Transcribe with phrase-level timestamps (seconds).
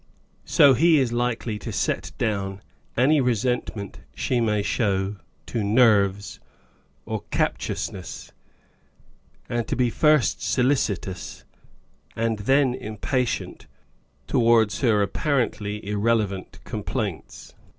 [0.45, 2.63] So he is likely to set down
[2.97, 6.39] any resentment she may show to" nerves"
[7.05, 8.31] or" captious ness";
[9.47, 11.45] and to be first solicitous,
[12.15, 13.67] and then impatient,
[14.25, 17.53] towards her apparently irrelevant complaints.